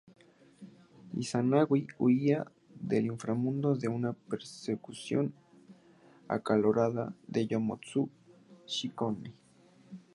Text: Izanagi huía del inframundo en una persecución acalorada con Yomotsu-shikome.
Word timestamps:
Izanagi 1.23 1.85
huía 1.99 2.51
del 2.73 3.05
inframundo 3.05 3.77
en 3.79 3.91
una 3.91 4.13
persecución 4.13 5.31
acalorada 6.27 7.13
con 7.31 7.47
Yomotsu-shikome. 7.51 9.31